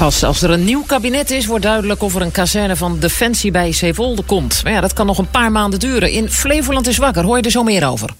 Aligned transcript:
Pas 0.00 0.24
als 0.24 0.42
er 0.42 0.50
een 0.50 0.64
nieuw 0.64 0.82
kabinet 0.86 1.30
is, 1.30 1.46
wordt 1.46 1.64
duidelijk 1.64 2.02
of 2.02 2.14
er 2.14 2.22
een 2.22 2.30
kazerne 2.30 2.76
van 2.76 2.98
Defensie 2.98 3.50
bij 3.50 3.72
Zeewolde 3.72 4.22
komt. 4.22 4.60
Maar 4.62 4.72
ja, 4.72 4.80
dat 4.80 4.92
kan 4.92 5.06
nog 5.06 5.18
een 5.18 5.30
paar 5.30 5.52
maanden 5.52 5.78
duren. 5.78 6.10
In 6.10 6.30
Flevoland 6.30 6.86
is 6.86 6.96
wakker, 6.96 7.24
hoor 7.24 7.36
je 7.36 7.42
er 7.42 7.50
zo 7.50 7.62
meer 7.62 7.88
over. 7.88 8.10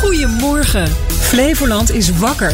Goedemorgen. 0.00 0.88
Flevoland 1.08 1.94
is 1.94 2.18
wakker. 2.18 2.52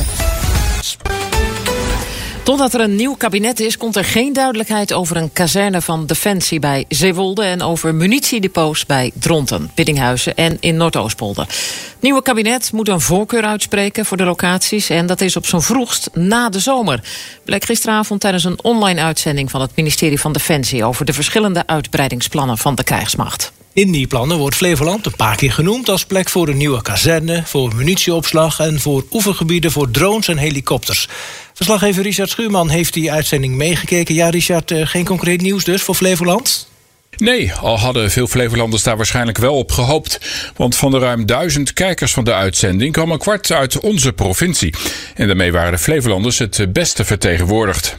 Totdat 2.44 2.74
er 2.74 2.80
een 2.80 2.96
nieuw 2.96 3.14
kabinet 3.14 3.60
is, 3.60 3.76
komt 3.76 3.96
er 3.96 4.04
geen 4.04 4.32
duidelijkheid 4.32 4.92
over 4.92 5.16
een 5.16 5.32
kazerne 5.32 5.80
van 5.80 6.06
Defensie 6.06 6.58
bij 6.58 6.84
Zeewolde 6.88 7.44
en 7.44 7.62
over 7.62 7.94
munitiedepots 7.94 8.86
bij 8.86 9.10
Dronten, 9.14 9.70
Biddinghuizen 9.74 10.34
en 10.34 10.56
in 10.60 10.76
Noordoostpolder. 10.76 11.46
Het 11.46 11.96
nieuwe 12.00 12.22
kabinet 12.22 12.72
moet 12.72 12.88
een 12.88 13.00
voorkeur 13.00 13.42
uitspreken 13.42 14.06
voor 14.06 14.16
de 14.16 14.24
locaties 14.24 14.88
en 14.88 15.06
dat 15.06 15.20
is 15.20 15.36
op 15.36 15.46
zijn 15.46 15.62
vroegst 15.62 16.10
na 16.12 16.48
de 16.48 16.58
zomer. 16.58 17.00
Bleek 17.44 17.64
gisteravond 17.64 18.20
tijdens 18.20 18.44
een 18.44 18.62
online 18.62 19.00
uitzending 19.00 19.50
van 19.50 19.60
het 19.60 19.76
ministerie 19.76 20.20
van 20.20 20.32
Defensie 20.32 20.84
over 20.84 21.04
de 21.04 21.12
verschillende 21.12 21.66
uitbreidingsplannen 21.66 22.58
van 22.58 22.74
de 22.74 22.84
krijgsmacht. 22.84 23.52
In 23.74 23.92
die 23.92 24.06
plannen 24.06 24.38
wordt 24.38 24.56
Flevoland 24.56 25.06
een 25.06 25.16
paar 25.16 25.36
keer 25.36 25.52
genoemd 25.52 25.88
als 25.88 26.04
plek 26.04 26.28
voor 26.28 26.48
een 26.48 26.56
nieuwe 26.56 26.82
kazerne, 26.82 27.42
voor 27.44 27.74
munitieopslag 27.74 28.58
en 28.58 28.80
voor 28.80 29.04
oefengebieden 29.12 29.72
voor 29.72 29.90
drones 29.90 30.28
en 30.28 30.36
helikopters. 30.36 31.08
Verslaggever 31.54 32.02
Richard 32.02 32.30
Schuurman 32.30 32.68
heeft 32.68 32.92
die 32.92 33.12
uitzending 33.12 33.54
meegekeken. 33.54 34.14
Ja, 34.14 34.28
Richard, 34.30 34.70
eh, 34.70 34.86
geen 34.86 35.04
concreet 35.04 35.40
nieuws 35.40 35.64
dus 35.64 35.82
voor 35.82 35.94
Flevoland? 35.94 36.68
Nee, 37.16 37.52
al 37.52 37.78
hadden 37.78 38.10
veel 38.10 38.26
Flevolanders 38.26 38.82
daar 38.82 38.96
waarschijnlijk 38.96 39.38
wel 39.38 39.54
op 39.54 39.72
gehoopt. 39.72 40.18
Want 40.56 40.76
van 40.76 40.90
de 40.90 40.98
ruim 40.98 41.26
duizend 41.26 41.72
kijkers 41.72 42.12
van 42.12 42.24
de 42.24 42.32
uitzending 42.32 42.92
kwam 42.92 43.10
een 43.10 43.18
kwart 43.18 43.52
uit 43.52 43.80
onze 43.80 44.12
provincie. 44.12 44.74
En 45.14 45.26
daarmee 45.26 45.52
waren 45.52 45.72
de 45.72 45.78
Flevolanders 45.78 46.38
het 46.38 46.72
beste 46.72 47.04
vertegenwoordigd. 47.04 47.96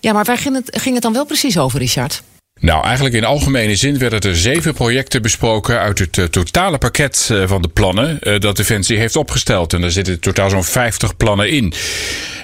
Ja, 0.00 0.12
maar 0.12 0.24
waar 0.24 0.38
ging 0.38 0.54
het, 0.54 0.80
ging 0.80 0.94
het 0.94 1.02
dan 1.02 1.12
wel 1.12 1.26
precies 1.26 1.58
over, 1.58 1.78
Richard? 1.78 2.22
Nou, 2.62 2.84
eigenlijk 2.84 3.14
in 3.14 3.24
algemene 3.24 3.76
zin 3.76 3.98
werden 3.98 4.20
er 4.20 4.36
zeven 4.36 4.74
projecten 4.74 5.22
besproken 5.22 5.78
uit 5.78 5.98
het 5.98 6.16
uh, 6.16 6.24
totale 6.24 6.78
pakket 6.78 7.28
uh, 7.32 7.42
van 7.46 7.62
de 7.62 7.68
plannen 7.68 8.18
uh, 8.20 8.38
dat 8.38 8.56
Defensie 8.56 8.98
heeft 8.98 9.16
opgesteld. 9.16 9.72
En 9.72 9.80
daar 9.80 9.90
zitten 9.90 10.20
totaal 10.20 10.50
zo'n 10.50 10.64
50 10.64 11.16
plannen 11.16 11.50
in. 11.50 11.72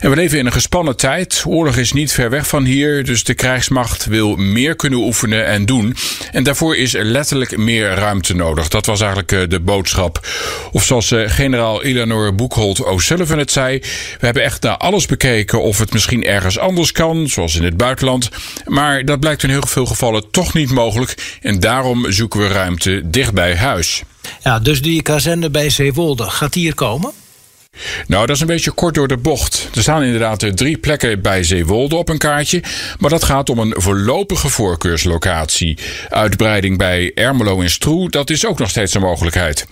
En 0.01 0.11
we 0.11 0.17
leven 0.17 0.39
in 0.39 0.47
een 0.47 0.53
gespannen 0.53 0.97
tijd. 0.97 1.45
Oorlog 1.47 1.77
is 1.77 1.93
niet 1.93 2.13
ver 2.13 2.31
weg 2.31 2.47
van 2.47 2.65
hier, 2.65 3.05
dus 3.05 3.25
de 3.25 3.35
krijgsmacht 3.35 4.05
wil 4.05 4.37
meer 4.37 4.77
kunnen 4.77 4.99
oefenen 4.99 5.47
en 5.47 5.67
doen. 5.67 5.97
En 6.33 6.43
daarvoor 6.43 6.77
is 6.77 6.93
letterlijk 6.93 7.57
meer 7.57 7.89
ruimte 7.95 8.35
nodig. 8.35 8.69
Dat 8.69 8.87
was 8.87 9.01
eigenlijk 9.01 9.51
de 9.51 9.61
boodschap. 9.61 10.27
Of 10.73 10.85
zoals 10.85 11.13
generaal 11.15 11.83
Eleanor 11.83 12.35
Boekholt 12.35 12.85
O'Sullivan 12.85 13.39
het 13.39 13.51
zei: 13.51 13.79
We 14.21 14.25
hebben 14.25 14.43
echt 14.43 14.63
naar 14.63 14.77
alles 14.77 15.07
bekeken 15.07 15.63
of 15.63 15.79
het 15.79 15.93
misschien 15.93 16.25
ergens 16.25 16.59
anders 16.59 16.93
kan, 16.93 17.29
zoals 17.29 17.57
in 17.57 17.65
het 17.65 17.77
buitenland. 17.77 18.31
Maar 18.65 19.05
dat 19.05 19.21
blijkt 19.21 19.43
in 19.43 19.51
heel 19.51 19.67
veel 19.67 19.87
gevallen 19.87 20.08
toch 20.31 20.55
niet 20.55 20.71
mogelijk. 20.71 21.39
En 21.41 21.61
daarom 21.61 22.13
zoeken 22.13 22.41
we 22.41 22.49
ruimte 22.49 23.03
dicht 23.05 23.35
bij 23.35 23.57
huis. 23.57 24.03
Ja, 24.43 24.59
dus 24.59 24.83
die 24.83 25.03
kazerne 25.03 25.51
bij 25.51 25.71
Zeewolde, 25.71 26.31
gaat 26.31 26.53
die 26.53 26.63
hier 26.63 26.75
komen? 26.75 27.13
Nou, 28.07 28.27
dat 28.27 28.37
is 28.37 28.41
een 28.41 28.47
beetje 28.47 28.71
kort 28.71 28.95
door 28.95 29.09
de 29.09 29.17
bocht. 29.17 29.69
Er 29.75 29.83
staan 29.83 30.03
inderdaad 30.03 30.57
drie 30.57 30.79
plekken 30.79 31.23
bij 31.23 31.43
Zeewolde 31.43 31.97
op 31.97 32.09
een 32.09 32.19
kaartje. 32.19 32.63
Maar 32.99 33.11
dat 33.11 33.25
gaat 33.25 33.51
om 33.51 33.59
een 33.59 33.75
voorlopige 33.77 34.49
voorkeurslocatie. 34.49 35.79
Uitbreiding 36.09 36.79
bij 36.79 37.13
Ermelo 37.15 37.61
en 37.61 37.71
Stroe, 37.71 38.11
dat 38.11 38.31
is 38.31 38.47
ook 38.47 38.59
nog 38.59 38.71
steeds 38.71 38.95
een 38.95 39.01
mogelijkheid. 39.01 39.67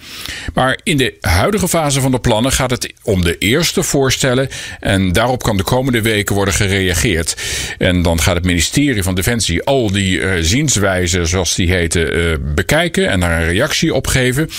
Maar 0.54 0.78
in 0.82 0.96
de 0.96 1.14
huidige 1.20 1.68
fase 1.68 2.00
van 2.00 2.10
de 2.10 2.18
plannen 2.18 2.52
gaat 2.52 2.70
het 2.70 2.92
om 3.02 3.24
de 3.24 3.38
eerste 3.38 3.82
voorstellen. 3.82 4.48
En 4.80 5.12
daarop 5.12 5.42
kan 5.42 5.56
de 5.56 5.62
komende 5.62 6.02
weken 6.02 6.34
worden 6.34 6.54
gereageerd. 6.54 7.36
En 7.78 8.02
dan 8.02 8.20
gaat 8.20 8.34
het 8.34 8.44
ministerie 8.44 9.02
van 9.02 9.14
Defensie 9.14 9.64
al 9.64 9.90
die 9.90 10.18
uh, 10.18 10.32
zienswijzen, 10.40 11.26
zoals 11.26 11.54
die 11.54 11.72
heten, 11.72 12.16
uh, 12.18 12.36
bekijken 12.54 13.08
en 13.08 13.20
daar 13.20 13.40
een 13.40 13.48
reactie 13.48 13.94
op 13.94 14.06
geven. 14.06 14.50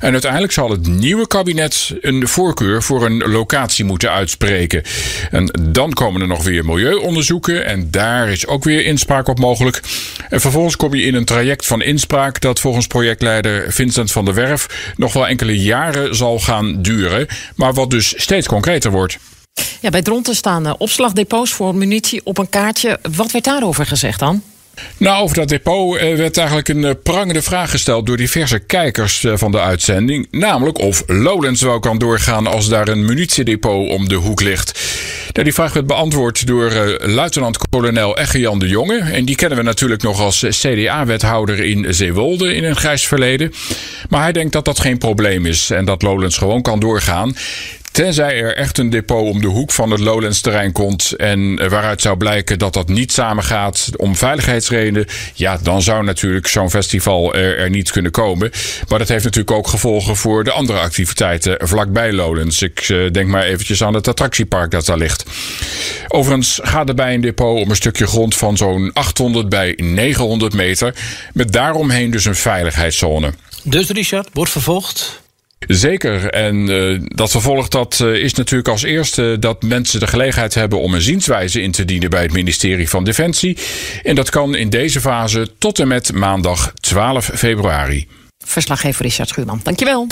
En 0.00 0.12
uiteindelijk 0.12 0.52
zal 0.52 0.70
het 0.70 0.86
nieuwe 0.86 1.26
kabinet 1.26 1.94
een 2.00 2.28
voorkeur 2.28 2.82
voor 2.82 2.95
een 3.02 3.30
locatie 3.30 3.84
moeten 3.84 4.10
uitspreken. 4.10 4.82
En 5.30 5.50
dan 5.70 5.92
komen 5.92 6.20
er 6.20 6.26
nog 6.26 6.44
weer 6.44 6.64
milieuonderzoeken 6.64 7.66
en 7.66 7.90
daar 7.90 8.28
is 8.28 8.46
ook 8.46 8.64
weer 8.64 8.84
inspraak 8.84 9.28
op 9.28 9.38
mogelijk. 9.38 9.82
En 10.28 10.40
vervolgens 10.40 10.76
kom 10.76 10.94
je 10.94 11.02
in 11.02 11.14
een 11.14 11.24
traject 11.24 11.66
van 11.66 11.82
inspraak 11.82 12.40
dat 12.40 12.60
volgens 12.60 12.86
projectleider 12.86 13.72
Vincent 13.72 14.12
van 14.12 14.24
der 14.24 14.34
Werf 14.34 14.92
nog 14.96 15.12
wel 15.12 15.26
enkele 15.26 15.58
jaren 15.62 16.14
zal 16.16 16.38
gaan 16.38 16.82
duren, 16.82 17.26
maar 17.54 17.74
wat 17.74 17.90
dus 17.90 18.14
steeds 18.16 18.46
concreter 18.46 18.90
wordt. 18.90 19.18
Ja, 19.80 19.90
bij 19.90 20.02
Dronten 20.02 20.34
staan 20.34 20.78
opslagdepots 20.78 21.52
voor 21.52 21.74
munitie 21.74 22.20
op 22.24 22.38
een 22.38 22.48
kaartje. 22.48 22.98
Wat 23.16 23.30
werd 23.30 23.44
daarover 23.44 23.86
gezegd 23.86 24.18
dan? 24.18 24.42
Nou, 24.96 25.22
over 25.22 25.36
dat 25.36 25.48
depot 25.48 25.98
werd 25.98 26.36
eigenlijk 26.36 26.68
een 26.68 27.02
prangende 27.02 27.42
vraag 27.42 27.70
gesteld 27.70 28.06
door 28.06 28.16
diverse 28.16 28.58
kijkers 28.58 29.26
van 29.34 29.50
de 29.50 29.60
uitzending. 29.60 30.28
Namelijk 30.30 30.78
of 30.78 31.02
Lowlands 31.06 31.62
wel 31.62 31.80
kan 31.80 31.98
doorgaan 31.98 32.46
als 32.46 32.68
daar 32.68 32.88
een 32.88 33.04
munitiedepot 33.04 33.90
om 33.90 34.08
de 34.08 34.14
hoek 34.14 34.40
ligt. 34.40 34.80
Nou, 35.32 35.44
die 35.44 35.54
vraag 35.54 35.72
werd 35.72 35.86
beantwoord 35.86 36.46
door 36.46 36.98
luitenant-kolonel 37.00 38.20
Jan 38.32 38.58
de 38.58 38.68
Jonge. 38.68 38.98
En 38.98 39.24
die 39.24 39.36
kennen 39.36 39.58
we 39.58 39.64
natuurlijk 39.64 40.02
nog 40.02 40.20
als 40.20 40.44
CDA-wethouder 40.48 41.64
in 41.64 41.94
Zeewolde 41.94 42.54
in 42.54 42.64
een 42.64 42.76
grijs 42.76 43.06
verleden. 43.06 43.52
Maar 44.08 44.22
hij 44.22 44.32
denkt 44.32 44.52
dat 44.52 44.64
dat 44.64 44.80
geen 44.80 44.98
probleem 44.98 45.46
is 45.46 45.70
en 45.70 45.84
dat 45.84 46.02
Lowlands 46.02 46.38
gewoon 46.38 46.62
kan 46.62 46.80
doorgaan. 46.80 47.36
Tenzij 47.96 48.42
er 48.42 48.56
echt 48.56 48.78
een 48.78 48.90
depot 48.90 49.30
om 49.30 49.40
de 49.40 49.46
hoek 49.46 49.72
van 49.72 49.90
het 49.90 50.00
Lowlands 50.00 50.40
terrein 50.40 50.72
komt 50.72 51.12
en 51.12 51.68
waaruit 51.68 52.00
zou 52.00 52.16
blijken 52.16 52.58
dat 52.58 52.72
dat 52.72 52.88
niet 52.88 53.12
samengaat 53.12 53.90
om 53.96 54.16
veiligheidsredenen, 54.16 55.06
ja, 55.34 55.58
dan 55.62 55.82
zou 55.82 56.04
natuurlijk 56.04 56.46
zo'n 56.46 56.70
festival 56.70 57.34
er, 57.34 57.70
niet 57.70 57.90
kunnen 57.90 58.10
komen. 58.10 58.50
Maar 58.88 58.98
dat 58.98 59.08
heeft 59.08 59.24
natuurlijk 59.24 59.56
ook 59.56 59.68
gevolgen 59.68 60.16
voor 60.16 60.44
de 60.44 60.50
andere 60.50 60.78
activiteiten 60.78 61.68
vlakbij 61.68 62.12
Lowlands. 62.12 62.62
Ik 62.62 62.88
uh, 62.88 63.10
denk 63.10 63.28
maar 63.28 63.42
eventjes 63.42 63.82
aan 63.82 63.94
het 63.94 64.08
attractiepark 64.08 64.70
dat 64.70 64.86
daar 64.86 64.98
ligt. 64.98 65.24
Overigens 66.08 66.60
gaat 66.62 66.88
er 66.88 66.94
bij 66.94 67.14
een 67.14 67.20
depot 67.20 67.62
om 67.62 67.70
een 67.70 67.76
stukje 67.76 68.06
grond 68.06 68.34
van 68.34 68.56
zo'n 68.56 68.90
800 68.92 69.48
bij 69.48 69.74
900 69.76 70.54
meter, 70.54 70.94
met 71.32 71.52
daaromheen 71.52 72.10
dus 72.10 72.24
een 72.24 72.34
veiligheidszone. 72.34 73.32
Dus 73.62 73.88
Richard, 73.88 74.28
wordt 74.32 74.50
vervolgd. 74.50 75.24
Zeker. 75.66 76.30
En 76.30 76.68
uh, 76.68 77.00
dat 77.04 77.30
vervolg 77.30 77.68
dat, 77.68 78.00
uh, 78.02 78.22
is 78.22 78.34
natuurlijk 78.34 78.68
als 78.68 78.82
eerste 78.82 79.36
dat 79.40 79.62
mensen 79.62 80.00
de 80.00 80.06
gelegenheid 80.06 80.54
hebben 80.54 80.80
om 80.80 80.94
een 80.94 81.00
zienswijze 81.00 81.62
in 81.62 81.70
te 81.70 81.84
dienen 81.84 82.10
bij 82.10 82.22
het 82.22 82.32
ministerie 82.32 82.88
van 82.88 83.04
Defensie. 83.04 83.58
En 84.02 84.14
dat 84.14 84.30
kan 84.30 84.54
in 84.54 84.70
deze 84.70 85.00
fase 85.00 85.48
tot 85.58 85.78
en 85.78 85.88
met 85.88 86.12
maandag 86.12 86.72
12 86.80 87.30
februari. 87.34 88.06
Verslaggever 88.44 89.04
Richard 89.04 89.28
Schuurman, 89.28 89.60
dankjewel. 89.62 90.06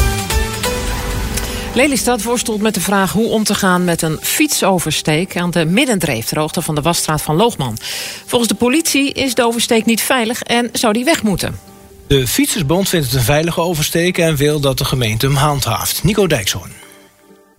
Lelystad 1.75 2.23
worstelt 2.23 2.61
met 2.61 2.75
de 2.75 2.81
vraag 2.81 3.13
hoe 3.13 3.29
om 3.29 3.45
te 3.45 3.55
gaan 3.55 3.85
met 3.85 4.03
een 4.03 4.19
fietsoversteek 4.21 5.37
aan 5.37 5.51
de 5.51 5.65
Middendreef, 5.65 6.27
ter 6.27 6.39
hoogte 6.39 6.63
van 6.63 6.75
de 6.75 6.81
wasstraat 6.81 7.23
van 7.23 7.37
Loogman. 7.37 7.79
Volgens 8.27 8.51
de 8.51 8.57
politie 8.57 9.13
is 9.13 9.35
de 9.35 9.45
oversteek 9.45 9.85
niet 9.85 10.01
veilig 10.01 10.43
en 10.43 10.69
zou 10.73 10.93
die 10.93 11.05
weg 11.05 11.23
moeten. 11.23 11.74
De 12.07 12.27
Fietsersbond 12.27 12.89
vindt 12.89 13.07
het 13.07 13.15
een 13.15 13.23
veilige 13.23 13.61
oversteek 13.61 14.19
en 14.19 14.37
wil 14.37 14.61
dat 14.61 14.79
de 14.79 14.85
gemeente 14.85 15.27
hem 15.27 15.35
handhaaft. 15.37 16.05
Nico 16.05 16.27
Dijkshoorn. 16.27 16.73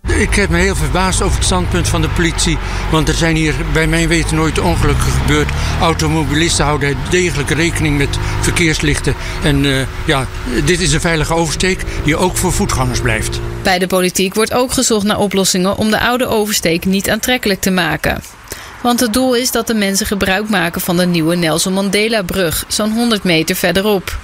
Ik 0.08 0.36
heb 0.36 0.50
me 0.50 0.58
heel 0.58 0.76
verbaasd 0.76 1.22
over 1.22 1.36
het 1.36 1.46
standpunt 1.46 1.88
van 1.88 2.02
de 2.02 2.10
politie. 2.10 2.58
Want 2.92 3.08
er 3.08 3.14
zijn 3.14 3.36
hier 3.36 3.54
bij 3.74 3.88
mijn 3.88 4.08
weten 4.08 4.36
nooit 4.36 4.60
ongelukken 4.60 5.12
gebeurd. 5.12 5.50
Automobilisten 5.82 6.66
houden 6.66 6.98
degelijk 7.10 7.50
rekening 7.50 7.98
met 7.98 8.18
verkeerslichten. 8.42 9.16
En 9.44 9.64
uh, 9.64 9.82
ja, 10.06 10.28
dit 10.66 10.80
is 10.82 10.94
een 10.94 11.02
veilige 11.02 11.34
oversteek 11.34 11.84
die 12.04 12.18
ook 12.18 12.38
voor 12.38 12.52
voetgangers 12.52 13.02
blijft. 13.02 13.40
Bij 13.64 13.80
de 13.80 13.88
politiek 13.88 14.34
wordt 14.34 14.54
ook 14.54 14.74
gezocht 14.74 15.06
naar 15.06 15.20
oplossingen 15.20 15.78
om 15.78 15.92
de 15.92 16.00
oude 16.00 16.28
oversteek 16.28 16.86
niet 16.86 17.10
aantrekkelijk 17.10 17.62
te 17.62 17.72
maken. 17.72 18.22
Want 18.82 19.00
het 19.00 19.14
doel 19.14 19.36
is 19.36 19.52
dat 19.52 19.68
de 19.68 19.74
mensen 19.74 20.06
gebruik 20.06 20.50
maken 20.50 20.82
van 20.82 20.98
de 20.98 21.06
nieuwe 21.06 21.36
Nelson 21.36 21.74
Mandela-brug, 21.74 22.66
zo'n 22.68 22.92
100 22.92 23.24
meter 23.24 23.56
verderop. 23.56 24.18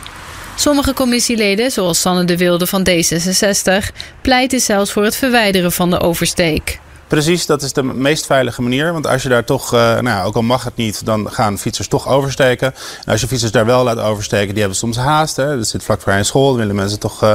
Sommige 0.55 0.93
commissieleden, 0.93 1.71
zoals 1.71 2.01
Sanne 2.01 2.25
de 2.25 2.37
Wilde 2.37 2.67
van 2.67 2.87
D66, 2.89 3.95
pleiten 4.21 4.59
zelfs 4.59 4.91
voor 4.91 5.03
het 5.03 5.15
verwijderen 5.15 5.71
van 5.71 5.89
de 5.89 5.99
oversteek. 5.99 6.79
Precies, 7.11 7.45
dat 7.45 7.61
is 7.61 7.73
de 7.73 7.83
meest 7.83 8.25
veilige 8.25 8.61
manier. 8.61 8.93
Want 8.93 9.07
als 9.07 9.23
je 9.23 9.29
daar 9.29 9.43
toch, 9.43 9.73
uh, 9.73 9.99
nou 9.99 10.27
ook 10.27 10.35
al 10.35 10.41
mag 10.41 10.63
het 10.63 10.75
niet, 10.75 11.05
dan 11.05 11.31
gaan 11.31 11.57
fietsers 11.57 11.87
toch 11.87 12.07
oversteken. 12.07 12.73
En 13.05 13.11
als 13.11 13.21
je 13.21 13.27
fietsers 13.27 13.51
daar 13.51 13.65
wel 13.65 13.83
laat 13.83 13.99
oversteken, 13.99 14.49
die 14.49 14.59
hebben 14.59 14.77
soms 14.77 14.97
haast. 14.97 15.35
Hè. 15.35 15.57
Dat 15.57 15.67
zit 15.67 15.83
vlak 15.83 16.01
voor 16.01 16.13
een 16.13 16.25
school, 16.25 16.47
dan 16.47 16.57
willen 16.57 16.75
mensen 16.75 16.99
toch 16.99 17.23
uh, 17.23 17.33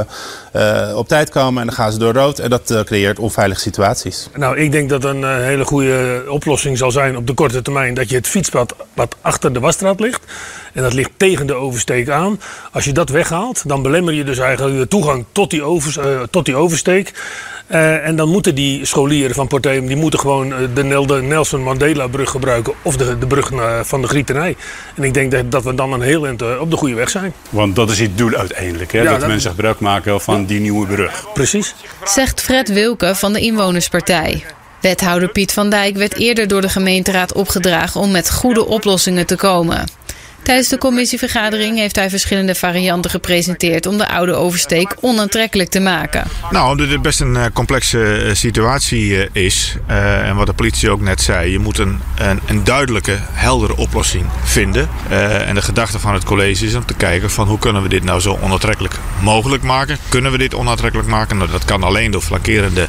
uh, 0.55 0.97
op 0.97 1.07
tijd 1.07 1.29
komen 1.29 1.61
en 1.61 1.67
dan 1.67 1.75
gaan 1.75 1.91
ze 1.91 1.97
door 1.97 2.13
rood. 2.13 2.39
En 2.39 2.49
dat 2.49 2.83
creëert 2.85 3.19
onveilige 3.19 3.61
situaties. 3.61 4.29
Nou, 4.35 4.57
ik 4.57 4.71
denk 4.71 4.89
dat 4.89 5.03
een 5.03 5.41
hele 5.43 5.65
goede 5.65 6.23
oplossing 6.29 6.77
zal 6.77 6.91
zijn 6.91 7.17
op 7.17 7.27
de 7.27 7.33
korte 7.33 7.61
termijn 7.61 7.93
dat 7.93 8.09
je 8.09 8.15
het 8.15 8.27
fietspad 8.27 8.75
wat 8.93 9.15
achter 9.21 9.53
de 9.53 9.59
wasstraat 9.59 9.99
ligt. 9.99 10.21
En 10.73 10.83
dat 10.83 10.93
ligt 10.93 11.11
tegen 11.17 11.47
de 11.47 11.53
oversteek 11.53 12.09
aan. 12.09 12.39
Als 12.71 12.85
je 12.85 12.91
dat 12.91 13.09
weghaalt, 13.09 13.61
dan 13.65 13.81
belemmer 13.81 14.13
je 14.13 14.23
dus 14.23 14.37
eigenlijk 14.37 14.77
de 14.77 14.87
toegang 14.87 15.25
tot 15.31 15.49
die, 15.49 15.63
overs, 15.63 15.97
tot 16.29 16.45
die 16.45 16.55
oversteek. 16.55 17.13
Eh, 17.67 18.07
en 18.07 18.15
dan 18.15 18.29
moeten 18.29 18.55
die 18.55 18.85
scholieren 18.85 19.35
van 19.35 19.47
Porteum, 19.47 19.87
die 19.87 19.95
moeten 19.95 20.19
gewoon 20.19 20.53
eh, 20.53 20.59
de, 20.73 21.05
de 21.07 21.21
Nelson 21.21 21.63
Mandela 21.63 22.07
brug 22.07 22.29
gebruiken 22.29 22.73
of 22.81 22.97
de, 22.97 23.17
de 23.17 23.27
brug 23.27 23.51
van 23.81 24.01
de 24.01 24.07
Grietenij. 24.07 24.55
En 24.95 25.03
ik 25.03 25.13
denk 25.13 25.31
dat, 25.31 25.51
dat 25.51 25.63
we 25.63 25.75
dan 25.75 25.93
een 25.93 26.01
heel 26.01 26.25
eind 26.25 26.41
eh, 26.41 26.59
op 26.59 26.71
de 26.71 26.77
goede 26.77 26.95
weg 26.95 27.09
zijn. 27.09 27.33
Want 27.49 27.75
dat 27.75 27.89
is 27.91 27.99
het 27.99 28.17
doel 28.17 28.33
uiteindelijk, 28.33 28.91
hè? 28.91 29.01
Ja, 29.01 29.11
dat, 29.11 29.19
dat- 29.19 29.29
mensen 29.29 29.49
gebruik 29.49 29.79
maken 29.79 30.21
van 30.21 30.45
die 30.45 30.59
nieuwe 30.59 30.87
brug. 30.87 31.25
Precies. 31.33 31.75
Zegt 32.03 32.41
Fred 32.41 32.69
Wilke 32.73 33.15
van 33.15 33.33
de 33.33 33.39
Inwonerspartij. 33.39 34.43
Wethouder 34.81 35.29
Piet 35.29 35.53
van 35.53 35.69
Dijk 35.69 35.95
werd 35.97 36.15
eerder 36.15 36.47
door 36.47 36.61
de 36.61 36.69
gemeenteraad 36.69 37.33
opgedragen 37.33 38.01
om 38.01 38.11
met 38.11 38.31
goede 38.31 38.65
oplossingen 38.65 39.25
te 39.25 39.35
komen. 39.35 39.83
Tijdens 40.47 40.69
de 40.69 40.77
commissievergadering 40.77 41.77
heeft 41.77 41.95
hij 41.95 42.09
verschillende 42.09 42.55
varianten 42.55 43.11
gepresenteerd 43.11 43.85
om 43.85 43.97
de 43.97 44.07
oude 44.07 44.33
oversteek 44.33 44.95
onaantrekkelijk 45.01 45.69
te 45.69 45.79
maken. 45.79 46.27
Nou, 46.51 46.71
omdat 46.71 46.89
het 46.89 47.01
best 47.01 47.19
een 47.19 47.35
eh, 47.35 47.45
complexe 47.53 48.15
eh, 48.15 48.33
situatie 48.33 49.23
eh, 49.23 49.43
is. 49.45 49.75
en 49.87 50.35
wat 50.35 50.45
de 50.45 50.53
politie 50.53 50.89
ook 50.89 51.01
net 51.01 51.21
zei. 51.21 51.51
Je 51.51 51.59
moet 51.59 51.77
een, 51.77 51.99
een, 52.45 52.63
duidelijke, 52.63 53.17
heldere 53.21 53.77
oplossing 53.77 54.25
vinden. 54.43 54.89
En 55.45 55.55
de 55.55 55.61
gedachte 55.61 55.99
van 55.99 56.13
het 56.13 56.23
college 56.23 56.65
is 56.65 56.75
om 56.75 56.85
te 56.85 56.93
kijken 56.93 57.31
van 57.31 57.47
hoe 57.47 57.59
kunnen 57.59 57.81
we 57.81 57.89
dit 57.89 58.03
nou 58.03 58.19
zo 58.19 58.37
onaantrekkelijk 58.41 58.95
mogelijk 59.21 59.63
maken. 59.63 59.97
Kunnen 60.09 60.31
we 60.31 60.37
dit 60.37 60.55
onaantrekkelijk 60.55 61.09
maken? 61.09 61.37
Nou, 61.37 61.51
dat 61.51 61.65
kan 61.65 61.83
alleen 61.83 62.11
door 62.11 62.21
flankerende 62.21 62.87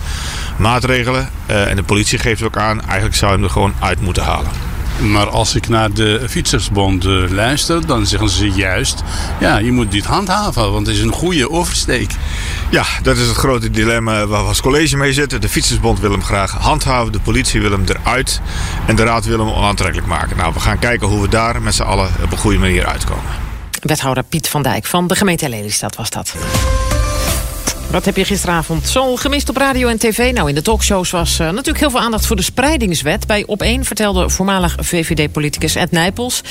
maatregelen. 0.57 1.31
En 1.47 1.77
de 1.77 1.83
politie 1.83 2.19
geeft 2.19 2.43
ook 2.43 2.57
aan, 2.57 2.81
eigenlijk 2.83 3.17
zou 3.17 3.31
je 3.31 3.37
hem 3.37 3.47
er 3.47 3.53
gewoon 3.53 3.75
uit 3.81 4.01
moeten 4.01 4.23
halen. 4.23 4.68
Maar 4.99 5.29
als 5.29 5.55
ik 5.55 5.69
naar 5.69 5.93
de 5.93 6.25
Fietsersbond 6.29 7.05
eh, 7.05 7.31
luister, 7.31 7.87
dan 7.87 8.07
zeggen 8.07 8.29
ze 8.29 8.51
juist... 8.51 9.03
ja, 9.41 9.59
je 9.59 9.73
moet 9.73 9.91
dit 9.91 10.05
handhaven, 10.05 10.73
want 10.73 10.87
het 10.87 10.97
is 10.97 11.03
een 11.03 11.13
goede 11.13 11.51
oversteek. 11.51 12.11
Ja, 12.71 12.85
dat 13.03 13.17
is 13.17 13.27
het 13.27 13.37
grote 13.37 13.71
dilemma 13.71 14.27
waar 14.27 14.43
we 14.43 14.49
als 14.49 14.61
college 14.61 14.97
mee 14.97 15.13
zitten. 15.13 15.41
De 15.41 15.49
Fietsersbond 15.49 16.01
wil 16.01 16.11
hem 16.11 16.25
graag 16.25 16.51
handhaven, 16.53 17.13
de 17.13 17.21
politie 17.21 17.61
wil 17.61 17.71
hem 17.71 17.85
eruit 17.87 18.41
en 18.87 18.97
de 18.97 19.05
raad 19.05 19.25
wil 19.25 19.39
hem 19.39 19.49
onaantrekkelijk 19.49 20.07
maken. 20.07 20.37
Nou, 20.37 20.53
we 20.53 20.61
gaan 20.61 20.79
kijken 20.79 21.09
hoe 21.09 21.23
we 21.23 21.29
daar 21.29 21.63
met 21.63 21.75
z'n 21.75 21.83
allen 21.83 22.11
op 22.23 22.33
een 22.33 22.39
goede 22.39 22.59
manier 22.59 22.87
uitkomen. 22.87 23.31
Wethouder 23.83 24.23
Piet 24.23 24.49
van 24.49 24.63
Dijk 24.63 24.87
van 24.87 25.07
de 25.07 25.15
gemeente 25.15 25.49
Lelystad 25.49 25.97
was 25.97 26.11
dat. 26.11 26.35
Wat 27.91 28.05
heb 28.05 28.17
je 28.17 28.25
gisteravond 28.25 28.89
zo 28.89 29.17
gemist 29.17 29.49
op 29.49 29.57
radio 29.57 29.89
en 29.89 29.99
tv? 29.99 30.33
Nou, 30.33 30.49
in 30.49 30.55
de 30.55 30.63
talkshows 30.63 31.11
was 31.11 31.39
eh, 31.39 31.47
natuurlijk 31.47 31.79
heel 31.79 31.91
veel 31.91 32.01
aandacht 32.01 32.27
voor 32.27 32.37
de 32.37 32.43
spreidingswet. 32.43 33.27
Bij 33.27 33.47
Op1 33.47 33.81
vertelde 33.81 34.29
voormalig 34.29 34.77
VVD-politicus 34.81 35.75
Ed 35.75 35.91
Nijpels... 35.91 36.43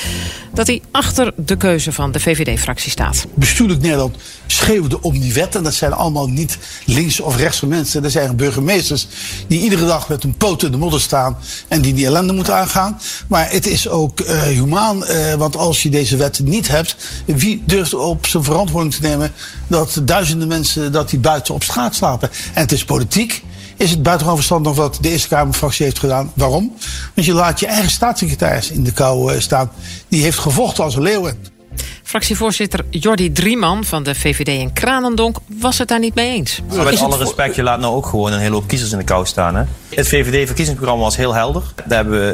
dat 0.52 0.66
hij 0.66 0.82
achter 0.90 1.32
de 1.36 1.56
keuze 1.56 1.92
van 1.92 2.12
de 2.12 2.20
VVD-fractie 2.20 2.90
staat. 2.90 3.26
bestuurlijk 3.34 3.80
Nederland 3.80 4.16
schreeuwde 4.46 5.02
om 5.02 5.18
die 5.18 5.32
wet. 5.32 5.54
En 5.54 5.62
dat 5.62 5.74
zijn 5.74 5.92
allemaal 5.92 6.28
niet 6.28 6.58
links 6.84 7.20
of 7.20 7.36
rechtse 7.36 7.66
mensen. 7.66 8.02
Dat 8.02 8.12
zijn 8.12 8.36
burgemeesters 8.36 9.06
die 9.46 9.60
iedere 9.60 9.86
dag 9.86 10.08
met 10.08 10.22
hun 10.22 10.36
poten 10.36 10.66
in 10.66 10.72
de 10.72 10.78
modder 10.78 11.00
staan. 11.00 11.38
En 11.68 11.80
die 11.80 11.94
die 11.94 12.06
ellende 12.06 12.32
moeten 12.32 12.54
aangaan. 12.54 13.00
Maar 13.28 13.50
het 13.50 13.66
is 13.66 13.88
ook 13.88 14.20
eh, 14.20 14.42
humaan. 14.42 15.04
eh, 15.04 15.34
want 15.34 15.56
als 15.56 15.82
je 15.82 15.88
deze 15.88 16.16
wet 16.16 16.40
niet 16.44 16.68
hebt. 16.68 16.96
Wie 17.24 17.62
durft 17.66 17.94
op 17.94 18.26
zijn 18.26 18.44
verantwoording 18.44 18.94
te 18.94 19.02
nemen. 19.02 19.32
Dat 19.66 20.00
duizenden 20.04 20.48
mensen 20.48 20.92
dat 20.92 21.10
die 21.10 21.18
buiten 21.28 21.54
op 21.54 21.62
straat 21.62 21.94
slapen. 21.94 22.30
En 22.54 22.60
het 22.62 22.72
is 22.72 22.84
politiek. 22.84 23.42
Is 23.76 23.90
het 23.90 24.02
buitengewoon 24.02 24.36
verstandig 24.36 24.74
wat 24.74 24.98
de 25.00 25.10
Eerste 25.10 25.28
Kamerfractie 25.28 25.84
heeft 25.84 25.98
gedaan? 25.98 26.32
Waarom? 26.34 26.74
Want 27.14 27.26
je 27.26 27.32
laat 27.32 27.60
je 27.60 27.66
eigen 27.66 27.90
staatssecretaris 27.90 28.70
in 28.70 28.84
de 28.84 28.92
kou 28.92 29.34
eh, 29.34 29.40
staan. 29.40 29.70
Die 30.08 30.22
heeft 30.22 30.38
gevochten 30.38 30.84
als 30.84 30.94
een 30.94 31.02
leeuwen. 31.02 31.57
Fractievoorzitter 32.08 32.84
Jordi 32.90 33.32
Drieman 33.32 33.84
van 33.84 34.02
de 34.02 34.14
VVD 34.14 34.48
in 34.48 34.72
Kranendonk 34.72 35.36
was 35.60 35.78
het 35.78 35.88
daar 35.88 35.98
niet 35.98 36.14
mee 36.14 36.30
eens. 36.30 36.60
Maar 36.74 36.84
met 36.84 37.00
alle 37.00 37.16
respect, 37.16 37.54
je 37.54 37.62
laat 37.62 37.80
nou 37.80 37.94
ook 37.94 38.06
gewoon 38.06 38.32
een 38.32 38.38
hele 38.38 38.54
hoop 38.54 38.66
kiezers 38.68 38.92
in 38.92 38.98
de 38.98 39.04
kou 39.04 39.26
staan. 39.26 39.54
Hè? 39.56 39.62
Het 39.94 40.08
VVD-verkiezingsprogramma 40.08 41.04
was 41.04 41.16
heel 41.16 41.34
helder. 41.34 41.62
Daar 41.86 41.98
hebben 41.98 42.20
we, 42.20 42.32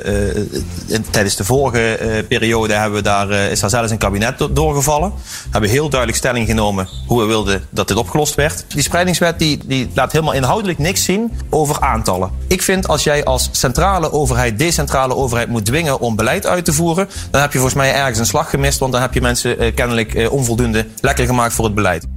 eh, 0.89 0.95
in- 0.95 1.05
tijdens 1.11 1.37
de 1.37 1.45
vorige 1.45 1.97
eh, 1.97 2.27
periode 2.29 2.75
hebben 2.75 2.99
we 2.99 3.03
daar, 3.05 3.31
eh, 3.31 3.51
is 3.51 3.61
daar 3.61 3.71
zelfs 3.71 3.91
een 3.91 3.99
kabinet 3.99 4.39
do- 4.39 4.53
doorgevallen. 4.53 5.13
We 5.15 5.49
hebben 5.51 5.71
heel 5.71 5.89
duidelijk 5.89 6.19
stelling 6.19 6.47
genomen 6.47 6.89
hoe 7.07 7.21
we 7.21 7.27
wilden 7.27 7.67
dat 7.71 7.89
dit 7.89 7.97
opgelost 7.97 8.35
werd. 8.35 8.65
Die 8.69 8.83
spreidingswet 8.83 9.39
die, 9.39 9.59
die 9.65 9.91
laat 9.95 10.13
helemaal 10.13 10.35
inhoudelijk 10.35 10.79
niks 10.79 11.05
zien 11.05 11.33
over 11.51 11.81
aantallen. 11.81 12.31
Ik 12.49 12.63
vind 12.63 12.89
als 12.89 13.05
jij 13.05 13.25
als 13.25 13.49
centrale 13.53 14.13
overheid, 14.13 14.59
decentrale 14.59 15.15
overheid 15.17 15.49
moet 15.49 15.65
dwingen 15.67 16.01
om 16.01 16.17
beleid 16.17 16.47
uit 16.47 16.65
te 16.65 16.73
voeren, 16.73 17.09
dan 17.31 17.41
heb 17.41 17.53
je 17.53 17.59
volgens 17.59 17.79
mij 17.81 17.95
ergens 17.95 18.19
een 18.19 18.27
slag 18.27 18.51
gemist, 18.51 18.79
want 18.79 18.93
dan 18.93 19.01
heb 19.01 19.15
je 19.15 19.21
mensen 19.21 19.64
kennelijk 19.75 20.15
eh, 20.15 20.33
onvoldoende 20.33 20.87
lekker 21.01 21.27
gemaakt 21.27 21.55
voor 21.55 21.65
het 21.65 21.75
beleid. 21.75 22.14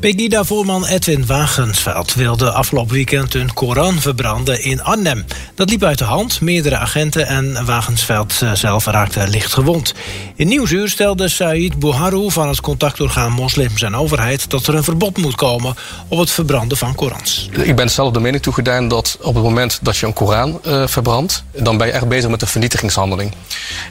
Pegida-voorman 0.00 0.86
Edwin 0.86 1.26
Wagensveld 1.26 2.14
wilde 2.14 2.50
afgelopen 2.50 2.94
weekend 2.94 3.34
een 3.34 3.52
Koran 3.52 4.00
verbranden 4.00 4.62
in 4.62 4.82
Arnhem. 4.82 5.24
Dat 5.54 5.70
liep 5.70 5.82
uit 5.82 5.98
de 5.98 6.04
hand. 6.04 6.40
Meerdere 6.40 6.76
agenten 6.76 7.26
en 7.26 7.64
Wagensveld 7.64 8.42
eh, 8.42 8.52
zelf 8.52 8.86
raakten 8.86 9.28
licht 9.28 9.52
gewond. 9.52 9.94
In 10.34 10.48
Nieuwsuur 10.48 10.88
stelde 10.88 11.28
Said 11.28 11.78
Bouharou 11.78 12.32
van 12.32 12.48
het 12.48 12.60
contactorgaan 12.60 13.32
Moslims 13.32 13.82
en 13.82 13.96
Overheid... 13.96 14.50
dat 14.50 14.66
er 14.66 14.74
een 14.74 14.84
verbod 14.84 15.16
moet 15.16 15.34
komen 15.34 15.74
op 16.08 16.18
het 16.18 16.30
verbranden 16.30 16.76
van 16.76 16.94
Korans. 16.94 17.48
Ik 17.52 17.76
ben 17.76 17.90
zelf 17.90 18.12
de 18.12 18.20
mening 18.20 18.42
toegedaan 18.42 18.88
dat 18.88 19.18
op 19.20 19.34
het 19.34 19.44
moment 19.44 19.78
dat 19.82 19.96
je 19.96 20.06
een 20.06 20.12
Koran 20.12 20.60
eh, 20.64 20.86
verbrandt, 20.86 21.44
dan 21.52 21.76
ben 21.76 21.86
je 21.86 21.92
echt 21.92 22.08
bezig 22.08 22.30
met 22.30 22.42
een 22.42 22.48
vernietigingshandeling. 22.48 23.32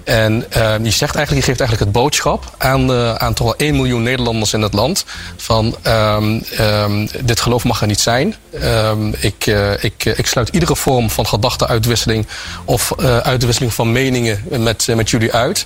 En 0.03 0.51
eh, 0.51 0.61
je 0.83 0.91
zegt 0.91 1.15
eigenlijk, 1.15 1.45
je 1.45 1.51
geeft 1.51 1.59
eigenlijk 1.59 1.79
het 1.79 1.91
boodschap 1.91 2.55
aan, 2.57 2.91
aan 3.19 3.33
toch 3.33 3.45
wel 3.45 3.55
1 3.55 3.75
miljoen 3.75 4.03
Nederlanders 4.03 4.53
in 4.53 4.61
het 4.61 4.73
land 4.73 5.05
van 5.37 5.54
ehm, 5.81 6.39
ehm, 6.57 7.07
dit 7.23 7.39
geloof 7.39 7.63
mag 7.63 7.81
er 7.81 7.87
niet 7.87 7.99
zijn. 7.99 8.35
Ehm, 8.59 9.07
ik, 9.19 9.47
eh, 9.47 9.83
ik, 9.83 10.05
ik 10.05 10.27
sluit 10.27 10.49
iedere 10.49 10.75
vorm 10.75 11.09
van 11.09 11.27
gedachteuitwisseling 11.27 12.27
of 12.65 12.91
eh, 12.91 13.17
uitwisseling 13.17 13.73
van 13.73 13.91
meningen 13.91 14.43
met, 14.49 14.87
eh, 14.89 14.95
met 14.95 15.09
jullie 15.09 15.33
uit. 15.33 15.65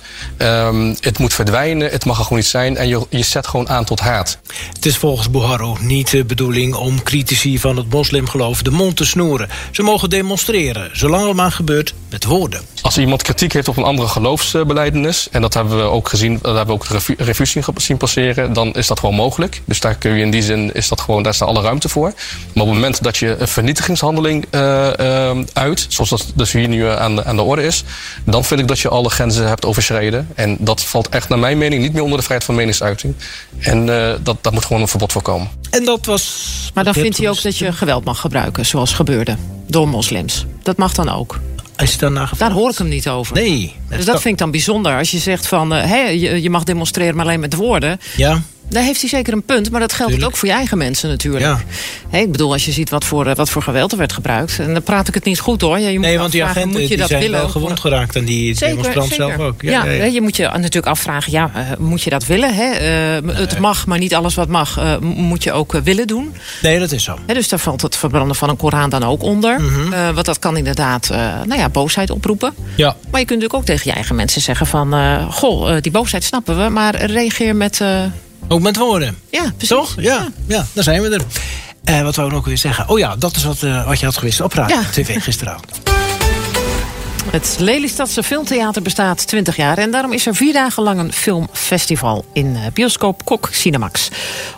Het 1.00 1.18
moet 1.18 1.34
verdwijnen, 1.34 1.90
het 1.90 2.04
mag 2.04 2.16
er 2.16 2.22
gewoon 2.22 2.38
niet 2.38 2.48
zijn 2.48 2.76
en 2.76 2.88
je, 2.88 3.06
je 3.08 3.22
zet 3.22 3.46
gewoon 3.46 3.68
aan 3.68 3.84
tot 3.84 4.00
haat. 4.00 4.38
Het 4.72 4.86
is 4.86 4.96
volgens 4.96 5.30
Bouharou 5.30 5.76
niet 5.80 6.10
de 6.10 6.24
bedoeling 6.24 6.74
om 6.74 7.02
critici 7.02 7.58
van 7.58 7.76
het 7.76 7.90
moslimgeloof 7.90 8.62
de 8.62 8.70
mond 8.70 8.96
te 8.96 9.04
snoeren. 9.04 9.48
Ze 9.70 9.82
mogen 9.82 10.10
demonstreren, 10.10 10.90
zolang 10.92 11.26
het 11.26 11.36
maar 11.36 11.52
gebeurt 11.52 11.94
met 12.10 12.24
woorden. 12.24 12.60
Als 12.82 12.98
iemand 12.98 13.22
kritiek 13.22 13.52
heeft 13.52 13.68
op 13.68 13.76
een 13.76 13.84
andere 13.84 14.08
geloofsbeleidenis, 14.08 15.28
en 15.30 15.40
dat 15.40 15.54
hebben 15.54 15.76
we 15.76 15.82
ook 15.82 16.08
gezien, 16.08 16.38
dat 16.42 16.56
hebben 16.56 16.66
we 16.66 16.72
ook 16.72 16.88
de 16.88 16.92
revu- 16.92 17.14
revue 17.18 17.46
zien, 17.46 17.64
zien 17.76 17.96
passeren, 17.96 18.52
dan 18.52 18.72
is 18.72 18.86
dat 18.86 18.98
gewoon 18.98 19.14
mogelijk. 19.14 19.62
Dus 19.64 19.79
daar 19.80 19.94
kun 19.94 20.14
je 20.14 20.22
in 20.22 20.30
die 20.30 20.42
zin, 20.42 20.74
is 20.74 20.88
dat 20.88 21.00
gewoon, 21.00 21.22
daar 21.22 21.32
is 21.32 21.38
daar 21.38 21.48
alle 21.48 21.60
ruimte 21.62 21.88
voor. 21.88 22.12
Maar 22.52 22.64
op 22.64 22.68
het 22.68 22.74
moment 22.74 23.02
dat 23.02 23.16
je 23.16 23.36
een 23.38 23.48
vernietigingshandeling 23.48 24.46
eh, 24.50 25.28
eh, 25.30 25.38
uit, 25.52 25.86
zoals 25.88 26.10
dat 26.10 26.32
dus 26.34 26.52
hier 26.52 26.68
nu 26.68 26.86
aan 26.86 27.16
de, 27.16 27.24
aan 27.24 27.36
de 27.36 27.42
orde 27.42 27.62
is, 27.62 27.84
dan 28.24 28.44
vind 28.44 28.60
ik 28.60 28.68
dat 28.68 28.78
je 28.78 28.88
alle 28.88 29.10
grenzen 29.10 29.48
hebt 29.48 29.64
overschreden. 29.64 30.28
En 30.34 30.56
dat 30.60 30.82
valt 30.82 31.08
echt 31.08 31.28
naar 31.28 31.38
mijn 31.38 31.58
mening 31.58 31.82
niet 31.82 31.92
meer 31.92 32.02
onder 32.02 32.16
de 32.16 32.24
vrijheid 32.24 32.46
van 32.46 32.54
meningsuiting. 32.54 33.14
En 33.58 33.88
eh, 33.88 34.14
dat, 34.22 34.36
daar 34.40 34.52
moet 34.52 34.64
gewoon 34.64 34.82
een 34.82 34.88
verbod 34.88 35.12
voor 35.12 35.22
komen. 35.22 35.48
En 35.70 35.84
dat 35.84 36.06
was. 36.06 36.48
Maar 36.74 36.84
dan 36.84 36.94
vindt 36.94 37.16
hij 37.16 37.28
ook 37.28 37.42
dat 37.42 37.58
je 37.58 37.72
geweld 37.72 38.04
mag 38.04 38.20
gebruiken, 38.20 38.66
zoals 38.66 38.92
gebeurde 38.92 39.36
door 39.66 39.88
moslims. 39.88 40.46
Dat 40.62 40.76
mag 40.76 40.92
dan 40.92 41.08
ook. 41.08 41.38
Is 41.76 41.90
het 41.90 42.00
daarna 42.00 42.30
Daar 42.36 42.50
hoor 42.50 42.70
ik 42.70 42.78
hem 42.78 42.88
niet 42.88 43.08
over. 43.08 43.34
Nee. 43.34 43.74
Dus 43.88 44.04
dat 44.04 44.20
vind 44.20 44.34
ik 44.34 44.38
dan 44.38 44.50
bijzonder. 44.50 44.96
Als 44.96 45.10
je 45.10 45.18
zegt 45.18 45.46
van, 45.46 45.74
eh, 45.74 45.84
hè, 45.84 46.08
je, 46.08 46.42
je 46.42 46.50
mag 46.50 46.64
demonstreren, 46.64 47.14
maar 47.16 47.24
alleen 47.24 47.40
met 47.40 47.54
woorden. 47.54 48.00
Ja. 48.16 48.42
Daar 48.70 48.82
heeft 48.82 49.00
hij 49.00 49.08
zeker 49.10 49.32
een 49.32 49.42
punt, 49.42 49.70
maar 49.70 49.80
dat 49.80 49.92
geldt 49.92 50.12
Tuurlijk. 50.12 50.32
ook 50.32 50.38
voor 50.38 50.48
je 50.48 50.54
eigen 50.54 50.78
mensen 50.78 51.08
natuurlijk. 51.08 51.44
Ja. 51.44 52.18
Ik 52.18 52.32
bedoel, 52.32 52.52
als 52.52 52.64
je 52.64 52.72
ziet 52.72 52.90
wat 52.90 53.04
voor, 53.04 53.26
eh, 53.26 53.34
wat 53.34 53.50
voor 53.50 53.62
geweld 53.62 53.92
er 53.92 53.98
werd 53.98 54.12
gebruikt. 54.12 54.58
En 54.58 54.72
dan 54.72 54.82
praat 54.82 55.08
ik 55.08 55.14
het 55.14 55.24
niet 55.24 55.38
goed 55.40 55.60
hoor. 55.60 55.78
Ja, 55.78 55.88
je 55.88 55.98
moet 55.98 56.06
Nee, 56.06 56.18
want 56.18 56.32
die 56.32 56.44
agenten 56.44 56.70
moet 56.70 56.80
je 56.80 56.88
die 56.88 56.96
dat 56.96 57.08
zijn 57.08 57.20
willen? 57.20 57.38
wel 57.38 57.48
gewond 57.48 57.80
geraakt 57.80 58.16
en 58.16 58.24
die 58.24 58.54
Zeker, 58.56 58.68
demonstrant 58.76 59.08
zeker. 59.08 59.26
zelf 59.26 59.38
ook. 59.48 59.62
Ja, 59.62 59.84
je 59.84 60.20
moet 60.20 60.36
je 60.36 60.42
natuurlijk 60.42 60.86
afvragen, 60.86 61.32
ja, 61.32 61.50
eh, 61.54 61.60
moet 61.78 62.02
je 62.02 62.10
dat 62.10 62.26
willen? 62.26 62.54
Hè? 62.54 62.70
Eh, 62.70 63.36
Het 63.36 63.58
mag, 63.58 63.86
maar 63.86 63.98
niet 63.98 64.14
alles 64.14 64.34
wat 64.34 64.48
mag, 64.48 64.98
moet 65.00 65.42
je 65.42 65.52
ook 65.52 65.72
willen 65.84 66.06
doen. 66.06 66.34
Nee, 66.62 66.78
dat 66.78 66.92
is 66.92 67.04
zo. 67.04 67.18
Dus 67.26 67.48
daar 67.48 67.58
valt 67.58 67.82
het 67.82 67.96
verbranden 67.96 68.36
van 68.36 68.48
een 68.48 68.56
Koran 68.56 68.90
dan 68.90 69.02
ook 69.04 69.22
onder. 69.22 69.60
Eh, 69.92 70.10
want 70.10 70.26
dat 70.26 70.38
kan 70.38 70.56
inderdaad 70.56 71.08
nou 71.46 71.56
ja, 71.60 71.68
boosheid 71.68 72.10
oproepen. 72.10 72.52
Ja. 72.76 72.96
Maar 73.10 73.20
je 73.20 73.26
kunt 73.26 73.40
natuurlijk 73.40 73.54
ook 73.54 73.64
tegen 73.64 73.82
je 73.84 73.92
eigen 73.92 74.14
mensen 74.14 74.40
zeggen 74.40 74.66
van... 74.66 74.94
goh, 75.32 75.76
die 75.80 75.92
boosheid 75.92 76.24
snappen 76.24 76.64
we, 76.64 76.68
maar 76.68 77.04
reageer 77.04 77.56
met... 77.56 77.80
Ook 78.48 78.60
met 78.60 78.76
woorden. 78.76 79.18
ja, 79.30 79.42
precies. 79.56 79.68
Toch? 79.68 79.94
Ja, 79.96 80.28
ja. 80.46 80.66
daar 80.72 80.84
zijn 80.84 81.02
we 81.02 81.08
er. 81.08 81.22
Eh, 81.84 82.02
wat 82.02 82.16
wou 82.16 82.30
ik 82.30 82.36
ook 82.36 82.46
weer 82.46 82.58
zeggen? 82.58 82.88
Oh 82.88 82.98
ja, 82.98 83.16
dat 83.16 83.36
is 83.36 83.44
wat, 83.44 83.62
eh, 83.62 83.86
wat 83.86 83.98
je 83.98 84.04
had 84.04 84.16
gewist 84.16 84.40
op 84.40 84.52
Radio 84.52 84.76
Ja. 84.76 84.82
TV 84.92 85.22
gisteravond. 85.22 85.80
Het 87.30 87.56
Lelystadse 87.58 88.22
Filmtheater 88.22 88.82
bestaat 88.82 89.26
20 89.26 89.56
jaar... 89.56 89.78
en 89.78 89.90
daarom 89.90 90.12
is 90.12 90.26
er 90.26 90.34
vier 90.34 90.52
dagen 90.52 90.82
lang 90.82 90.98
een 90.98 91.12
filmfestival 91.12 92.24
in 92.32 92.56
eh, 92.56 92.62
bioscoop 92.72 93.24
Kok 93.24 93.48
Cinemax. 93.52 94.08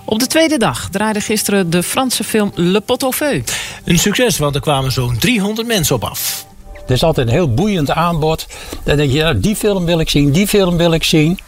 Op 0.04 0.18
de 0.18 0.26
tweede 0.26 0.58
dag 0.58 0.88
draaide 0.90 1.20
gisteren 1.20 1.70
de 1.70 1.82
Franse 1.82 2.24
film 2.24 2.52
Le 2.54 2.80
Pot 2.80 3.02
au 3.02 3.12
Feu. 3.12 3.42
Een 3.84 3.98
succes, 3.98 4.38
want 4.38 4.54
er 4.54 4.60
kwamen 4.60 4.92
zo'n 4.92 5.18
300 5.18 5.66
mensen 5.68 5.94
op 5.94 6.04
af. 6.04 6.46
Het 6.80 6.90
is 6.90 7.02
altijd 7.02 7.26
een 7.26 7.32
heel 7.32 7.54
boeiend 7.54 7.90
aanbod. 7.90 8.46
Dan 8.84 8.96
denk 8.96 9.10
je, 9.10 9.16
ja, 9.16 9.32
die 9.32 9.56
film 9.56 9.84
wil 9.84 10.00
ik 10.00 10.10
zien, 10.10 10.30
die 10.32 10.46
film 10.48 10.76
wil 10.76 10.92
ik 10.92 11.04
zien. 11.04 11.38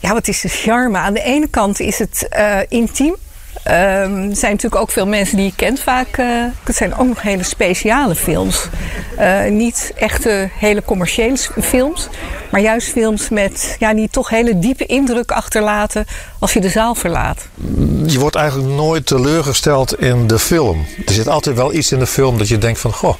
Ja, 0.00 0.12
wat 0.12 0.28
is 0.28 0.40
de 0.40 0.48
charme? 0.48 0.98
Aan 0.98 1.14
de 1.14 1.22
ene 1.22 1.48
kant 1.48 1.80
is 1.80 1.98
het 1.98 2.26
eh, 2.28 2.58
intiem. 2.68 3.16
Ehm, 3.62 4.30
er 4.30 4.36
zijn 4.36 4.52
natuurlijk 4.52 4.82
ook 4.82 4.90
veel 4.90 5.06
mensen 5.06 5.36
die 5.36 5.46
je 5.46 5.52
kent 5.56 5.80
vaak. 5.80 6.16
eh, 6.16 6.26
het 6.64 6.76
zijn 6.76 6.96
ook 6.96 7.06
nog 7.06 7.22
hele 7.22 7.42
speciale 7.42 8.14
films. 8.14 8.68
Eh, 9.16 9.44
niet 9.44 9.92
echte 9.96 10.50
hele 10.52 10.82
commerciële 10.82 11.36
films. 11.62 12.08
Maar 12.50 12.60
juist 12.60 12.88
films 12.88 13.28
met, 13.28 13.76
ja, 13.78 13.94
die 13.94 14.08
toch 14.08 14.28
hele 14.28 14.58
diepe 14.58 14.86
indruk 14.86 15.30
achterlaten 15.32 16.06
als 16.38 16.52
je 16.52 16.60
de 16.60 16.68
zaal 16.68 16.94
verlaat. 16.94 17.46
Je 18.06 18.18
wordt 18.18 18.36
eigenlijk 18.36 18.68
nooit 18.74 19.06
teleurgesteld 19.06 20.00
in 20.00 20.26
de 20.26 20.38
film. 20.38 20.86
Er 21.06 21.12
zit 21.12 21.28
altijd 21.28 21.56
wel 21.56 21.72
iets 21.72 21.92
in 21.92 21.98
de 21.98 22.06
film 22.06 22.38
dat 22.38 22.48
je 22.48 22.58
denkt 22.58 22.80
van... 22.80 22.92
Goh, 22.92 23.14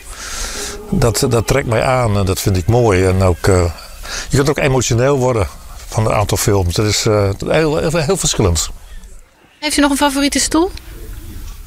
dat, 0.90 1.26
dat 1.28 1.46
trekt 1.46 1.66
mij 1.66 1.82
aan 1.82 2.18
en 2.18 2.24
dat 2.26 2.40
vind 2.40 2.56
ik 2.56 2.66
mooi. 2.66 3.04
En 3.04 3.22
ook, 3.22 3.46
je 4.28 4.36
kunt 4.36 4.48
ook 4.48 4.58
emotioneel 4.58 5.18
worden 5.18 5.46
van 5.90 6.06
een 6.06 6.12
aantal 6.12 6.36
films. 6.36 6.74
Dat 6.74 6.86
is 6.86 7.06
eh, 7.06 7.30
heel, 7.46 7.76
heel, 7.76 7.96
heel 7.96 8.16
verschillend. 8.16 8.68
Heeft 9.58 9.76
u 9.76 9.80
nog 9.80 9.90
een 9.90 9.96
favoriete 9.96 10.38
stoel? 10.38 10.70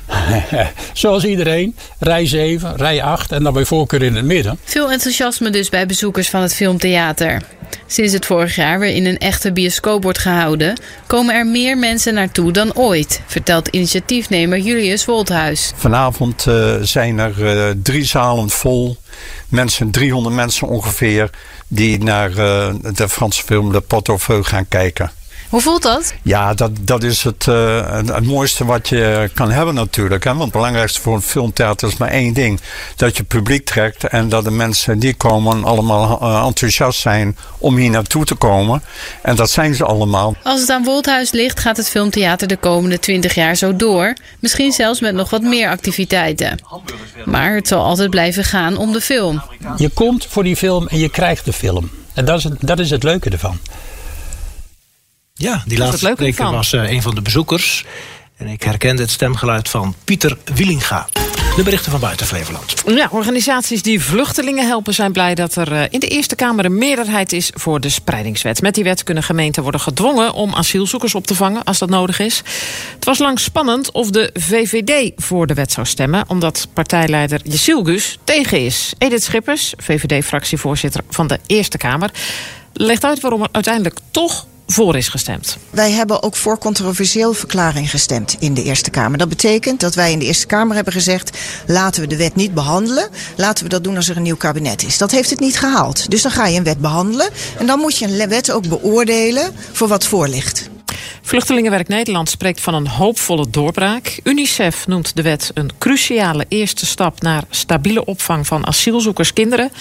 Zoals 0.93 1.25
iedereen, 1.25 1.75
rij 1.99 2.27
7, 2.27 2.75
rij 2.75 3.03
8 3.03 3.31
en 3.31 3.43
dan 3.43 3.53
bij 3.53 3.65
voorkeur 3.65 4.03
in 4.03 4.15
het 4.15 4.25
midden. 4.25 4.59
Veel 4.63 4.91
enthousiasme 4.91 5.49
dus 5.49 5.69
bij 5.69 5.85
bezoekers 5.85 6.29
van 6.29 6.41
het 6.41 6.55
filmtheater. 6.55 7.41
Sinds 7.87 8.13
het 8.13 8.25
vorig 8.25 8.55
jaar 8.55 8.79
weer 8.79 8.95
in 8.95 9.05
een 9.05 9.17
echte 9.17 9.51
bioscoop 9.51 10.03
wordt 10.03 10.17
gehouden, 10.17 10.79
komen 11.07 11.35
er 11.35 11.47
meer 11.47 11.77
mensen 11.77 12.13
naartoe 12.13 12.51
dan 12.51 12.75
ooit, 12.75 13.21
vertelt 13.25 13.67
initiatiefnemer 13.67 14.59
Julius 14.59 15.05
Wolthuis. 15.05 15.71
Vanavond 15.75 16.47
eh, 16.47 16.75
zijn 16.81 17.19
er 17.19 17.57
eh, 17.57 17.73
drie 17.83 18.05
zalen 18.05 18.49
vol. 18.49 18.97
Mensen, 19.47 19.91
300 19.91 20.35
mensen 20.35 20.67
ongeveer, 20.67 21.29
die 21.67 22.03
naar 22.03 22.29
eh, 22.29 22.73
de 22.93 23.09
Franse 23.09 23.43
film 23.43 23.71
Le 23.71 24.17
Feu 24.19 24.43
gaan 24.43 24.67
kijken. 24.67 25.11
Hoe 25.53 25.61
voelt 25.61 25.81
dat? 25.81 26.13
Ja, 26.21 26.53
dat, 26.53 26.71
dat 26.81 27.03
is 27.03 27.23
het, 27.23 27.47
eh, 27.47 27.95
het, 27.95 28.09
het 28.09 28.25
mooiste 28.25 28.65
wat 28.65 28.89
je 28.89 29.29
kan 29.33 29.51
hebben 29.51 29.75
natuurlijk. 29.75 30.23
Hè? 30.23 30.29
Want 30.29 30.43
het 30.43 30.51
belangrijkste 30.51 31.01
voor 31.01 31.15
een 31.15 31.21
filmtheater 31.21 31.87
is 31.87 31.97
maar 31.97 32.09
één 32.09 32.33
ding. 32.33 32.59
Dat 32.95 33.17
je 33.17 33.23
publiek 33.23 33.65
trekt 33.65 34.03
en 34.03 34.29
dat 34.29 34.43
de 34.43 34.51
mensen 34.51 34.99
die 34.99 35.13
komen 35.13 35.63
allemaal 35.63 36.21
eh, 36.21 36.45
enthousiast 36.45 36.99
zijn 36.99 37.37
om 37.57 37.75
hier 37.75 37.89
naartoe 37.89 38.25
te 38.25 38.35
komen. 38.35 38.83
En 39.21 39.35
dat 39.35 39.49
zijn 39.49 39.75
ze 39.75 39.85
allemaal. 39.85 40.35
Als 40.43 40.59
het 40.59 40.69
aan 40.69 40.83
Wolthuis 40.83 41.31
ligt, 41.31 41.59
gaat 41.59 41.77
het 41.77 41.89
filmtheater 41.89 42.47
de 42.47 42.57
komende 42.57 42.99
20 42.99 43.35
jaar 43.35 43.55
zo 43.55 43.75
door. 43.75 44.13
Misschien 44.39 44.71
zelfs 44.71 44.99
met 44.99 45.15
nog 45.15 45.29
wat 45.29 45.41
meer 45.41 45.69
activiteiten. 45.69 46.59
Maar 47.25 47.55
het 47.55 47.67
zal 47.67 47.83
altijd 47.83 48.09
blijven 48.09 48.43
gaan 48.43 48.77
om 48.77 48.91
de 48.91 49.01
film. 49.01 49.41
Je 49.77 49.89
komt 49.89 50.25
voor 50.29 50.43
die 50.43 50.55
film 50.55 50.87
en 50.87 50.99
je 50.99 51.09
krijgt 51.09 51.45
de 51.45 51.53
film. 51.53 51.89
En 52.13 52.25
dat 52.25 52.37
is 52.37 52.43
het, 52.43 52.53
dat 52.59 52.79
is 52.79 52.89
het 52.89 53.03
leuke 53.03 53.29
ervan. 53.29 53.59
Ja, 55.35 55.63
die 55.65 55.77
laatste 55.77 56.11
spreker 56.11 56.51
was 56.51 56.73
eh, 56.73 56.91
een 56.91 57.01
van 57.01 57.15
de 57.15 57.21
bezoekers. 57.21 57.85
En 58.37 58.47
ik 58.47 58.63
herkende 58.63 59.01
het 59.01 59.11
stemgeluid 59.11 59.69
van 59.69 59.95
Pieter 60.03 60.37
Wielinga. 60.55 61.07
De 61.55 61.63
berichten 61.63 61.91
van 61.91 61.99
buiten 61.99 62.25
Flevoland. 62.25 62.73
Ja, 62.85 63.07
organisaties 63.11 63.81
die 63.81 64.01
vluchtelingen 64.01 64.67
helpen 64.67 64.93
zijn 64.93 65.11
blij 65.11 65.35
dat 65.35 65.55
er 65.55 65.71
eh, 65.71 65.83
in 65.89 65.99
de 65.99 66.07
Eerste 66.07 66.35
Kamer 66.35 66.65
een 66.65 66.77
meerderheid 66.77 67.33
is 67.33 67.51
voor 67.53 67.79
de 67.79 67.89
spreidingswet. 67.89 68.61
Met 68.61 68.75
die 68.75 68.83
wet 68.83 69.03
kunnen 69.03 69.23
gemeenten 69.23 69.63
worden 69.63 69.81
gedwongen 69.81 70.33
om 70.33 70.53
asielzoekers 70.53 71.15
op 71.15 71.27
te 71.27 71.35
vangen 71.35 71.63
als 71.63 71.77
dat 71.77 71.89
nodig 71.89 72.19
is. 72.19 72.41
Het 72.95 73.05
was 73.05 73.17
lang 73.17 73.39
spannend 73.39 73.91
of 73.91 74.09
de 74.09 74.29
VVD 74.33 75.11
voor 75.15 75.47
de 75.47 75.53
wet 75.53 75.71
zou 75.71 75.87
stemmen, 75.87 76.23
omdat 76.27 76.67
partijleider 76.73 77.41
Gus 77.43 78.17
tegen 78.23 78.59
is. 78.59 78.93
Edith 78.97 79.23
Schippers, 79.23 79.73
VVD-fractievoorzitter 79.77 81.01
van 81.09 81.27
de 81.27 81.39
Eerste 81.45 81.77
Kamer, 81.77 82.11
legt 82.73 83.05
uit 83.05 83.19
waarom 83.19 83.41
er 83.41 83.49
uiteindelijk 83.51 83.97
toch 84.11 84.45
voor 84.73 84.95
is 84.95 85.07
gestemd. 85.07 85.57
Wij 85.69 85.91
hebben 85.91 86.23
ook 86.23 86.35
voor 86.35 86.57
controversieel 86.57 87.33
verklaring 87.33 87.89
gestemd 87.89 88.35
in 88.39 88.53
de 88.53 88.63
Eerste 88.63 88.89
Kamer. 88.89 89.17
Dat 89.17 89.29
betekent 89.29 89.79
dat 89.79 89.95
wij 89.95 90.11
in 90.11 90.19
de 90.19 90.25
Eerste 90.25 90.45
Kamer 90.45 90.75
hebben 90.75 90.93
gezegd: 90.93 91.37
laten 91.67 92.01
we 92.01 92.07
de 92.07 92.17
wet 92.17 92.35
niet 92.35 92.53
behandelen. 92.53 93.09
Laten 93.37 93.63
we 93.63 93.69
dat 93.69 93.83
doen 93.83 93.95
als 93.95 94.09
er 94.09 94.17
een 94.17 94.23
nieuw 94.23 94.35
kabinet 94.35 94.83
is. 94.83 94.97
Dat 94.97 95.11
heeft 95.11 95.29
het 95.29 95.39
niet 95.39 95.59
gehaald. 95.59 96.09
Dus 96.09 96.21
dan 96.21 96.31
ga 96.31 96.47
je 96.47 96.57
een 96.57 96.63
wet 96.63 96.79
behandelen. 96.79 97.29
En 97.57 97.65
dan 97.65 97.79
moet 97.79 97.97
je 97.97 98.05
een 98.05 98.29
wet 98.29 98.51
ook 98.51 98.67
beoordelen 98.67 99.53
voor 99.71 99.87
wat 99.87 100.05
voor 100.05 100.27
ligt. 100.27 100.71
Vluchtelingenwerk 101.21 101.87
Nederland 101.87 102.29
spreekt 102.29 102.61
van 102.61 102.73
een 102.73 102.87
hoopvolle 102.87 103.49
doorbraak. 103.49 104.19
UNICEF 104.23 104.87
noemt 104.87 105.15
de 105.15 105.21
wet 105.21 105.51
een 105.53 105.71
cruciale 105.77 106.45
eerste 106.47 106.85
stap 106.85 107.21
naar 107.21 107.43
stabiele 107.49 108.05
opvang 108.05 108.47
van 108.47 108.67
asielzoekerskinderen. 108.67 109.71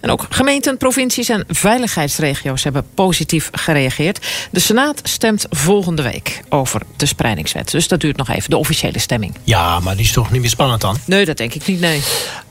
En 0.00 0.10
ook 0.10 0.26
gemeenten, 0.28 0.76
provincies 0.76 1.28
en 1.28 1.44
veiligheidsregio's 1.48 2.64
hebben 2.64 2.84
positief 2.94 3.48
gereageerd. 3.52 4.26
De 4.50 4.60
Senaat 4.60 5.00
stemt 5.02 5.46
volgende 5.50 6.02
week 6.02 6.40
over 6.48 6.82
de 6.96 7.06
spreidingswet. 7.06 7.70
Dus 7.70 7.88
dat 7.88 8.00
duurt 8.00 8.16
nog 8.16 8.28
even, 8.28 8.50
de 8.50 8.56
officiële 8.56 8.98
stemming. 8.98 9.34
Ja, 9.44 9.80
maar 9.80 9.96
die 9.96 10.04
is 10.04 10.12
toch 10.12 10.30
niet 10.30 10.40
meer 10.40 10.50
spannend 10.50 10.80
dan? 10.80 10.96
Nee, 11.04 11.24
dat 11.24 11.36
denk 11.36 11.54
ik 11.54 11.66
niet, 11.66 11.80
nee. 11.80 12.02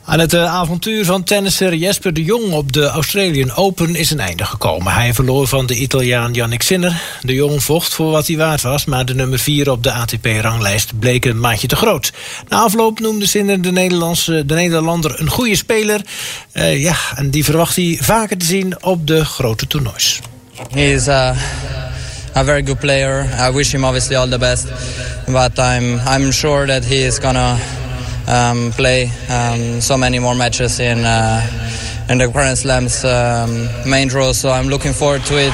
Aan 0.08 0.18
het 0.18 0.34
eh, 0.34 0.54
avontuur 0.54 1.04
van 1.04 1.24
tennisser 1.24 1.74
Jesper 1.74 2.12
de 2.12 2.22
Jong 2.22 2.52
op 2.52 2.72
de 2.72 2.86
Australian 2.86 3.54
Open 3.54 3.94
is 3.94 4.10
een 4.10 4.20
einde 4.20 4.44
gekomen. 4.44 4.92
Hij 4.92 5.14
verloor 5.14 5.46
van 5.46 5.66
de 5.66 5.74
Italiaan 5.74 6.32
Yannick 6.32 6.62
Sinner. 6.62 7.02
De 7.22 7.34
Jong 7.34 7.62
vocht 7.62 7.94
voor 7.94 8.10
wat 8.10 8.26
hij 8.26 8.36
waard 8.36 8.62
was, 8.62 8.84
maar 8.84 9.04
de 9.04 9.14
nummer 9.14 9.38
4 9.38 9.70
op 9.70 9.82
de 9.82 9.92
ATP-ranglijst 9.92 10.98
bleek 10.98 11.24
een 11.24 11.40
maatje 11.40 11.66
te 11.66 11.76
groot. 11.76 12.12
Na 12.48 12.58
afloop 12.58 13.00
noemde 13.00 13.26
Sinner 13.26 13.62
de, 13.62 13.72
Nederlandse, 13.72 14.46
de 14.46 14.54
Nederlander 14.54 15.20
een 15.20 15.30
goede 15.30 15.56
speler. 15.56 16.00
Eh, 16.52 16.82
ja, 16.82 16.96
en 17.16 17.30
die 17.30 17.44
verwacht 17.44 17.76
hij 17.76 17.98
vaker 18.00 18.38
te 18.38 18.46
zien 18.46 18.84
op 18.84 19.06
de 19.06 19.24
grote 19.24 19.66
toernoois. 19.66 20.20
He 20.70 20.92
is 20.92 21.08
a 21.08 21.34
very 22.32 22.66
good 22.66 22.78
player. 22.78 23.28
I 23.48 23.52
wish 23.52 23.72
him 23.72 23.84
obviously 23.84 24.16
all 24.16 24.28
the 24.28 24.38
best, 24.38 24.66
but 25.26 25.58
I'm 25.58 26.00
I'm 26.14 26.32
sure 26.32 26.66
that 26.66 26.84
he 26.84 27.06
is 27.06 27.18
gonna 27.18 27.56
um, 28.28 28.70
play 28.74 29.10
um, 29.30 29.80
so 29.80 29.96
many 29.96 30.18
more 30.18 30.36
matches 30.36 30.78
in 30.78 30.98
uh, 30.98 31.42
in 32.08 32.18
the 32.18 32.30
Grand 32.32 32.58
Slams 32.58 33.04
um, 33.04 33.68
main 33.84 34.08
draw. 34.08 34.32
So 34.32 34.50
I'm 34.50 34.68
looking 34.68 34.94
forward 34.94 35.26
to 35.26 35.36
it. 35.36 35.52